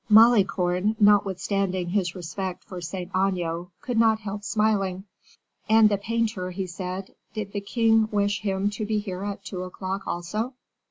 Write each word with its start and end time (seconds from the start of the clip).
Malicorne, 0.09 0.95
notwithstanding 0.99 1.89
his 1.89 2.15
respect 2.15 2.63
for 2.63 2.81
Saint 2.81 3.11
Aignan, 3.15 3.67
could 3.81 3.99
not 3.99 4.19
help 4.21 4.43
smiling. 4.43 5.03
"And 5.69 5.89
the 5.89 5.97
painter," 5.99 6.49
he 6.49 6.65
said, 6.65 7.13
"did 7.35 7.51
the 7.53 7.61
king 7.61 8.07
wish 8.11 8.39
him 8.41 8.71
to 8.71 8.83
be 8.87 8.97
here 8.97 9.23
at 9.23 9.45
two 9.45 9.61
o'clock, 9.61 10.07
also?" 10.07 10.55